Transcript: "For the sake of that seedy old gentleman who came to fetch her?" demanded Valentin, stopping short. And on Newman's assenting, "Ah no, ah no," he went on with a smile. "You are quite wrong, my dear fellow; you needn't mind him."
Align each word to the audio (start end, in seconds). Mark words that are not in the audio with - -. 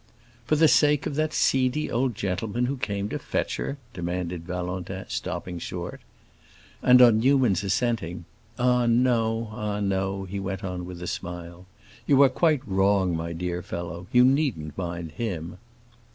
"For 0.47 0.55
the 0.55 0.67
sake 0.67 1.05
of 1.05 1.13
that 1.13 1.31
seedy 1.31 1.91
old 1.91 2.15
gentleman 2.15 2.65
who 2.65 2.75
came 2.77 3.07
to 3.09 3.19
fetch 3.19 3.57
her?" 3.57 3.77
demanded 3.93 4.47
Valentin, 4.47 5.05
stopping 5.09 5.59
short. 5.59 6.01
And 6.81 7.03
on 7.03 7.19
Newman's 7.19 7.63
assenting, 7.63 8.25
"Ah 8.57 8.87
no, 8.87 9.51
ah 9.51 9.79
no," 9.79 10.23
he 10.23 10.39
went 10.39 10.63
on 10.63 10.87
with 10.87 11.03
a 11.03 11.05
smile. 11.07 11.67
"You 12.07 12.19
are 12.23 12.29
quite 12.29 12.67
wrong, 12.67 13.15
my 13.15 13.31
dear 13.31 13.61
fellow; 13.61 14.07
you 14.11 14.25
needn't 14.25 14.75
mind 14.75 15.11
him." 15.11 15.59